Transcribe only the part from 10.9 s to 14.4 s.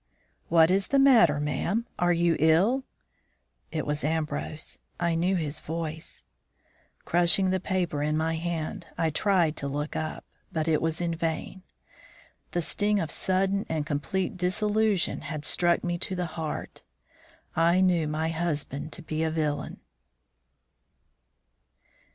in vain. The sting of sudden and complete